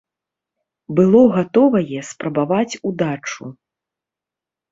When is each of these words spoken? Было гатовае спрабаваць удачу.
Было 0.99 1.19
гатовае 1.35 1.99
спрабаваць 2.11 2.79
удачу. 2.93 3.43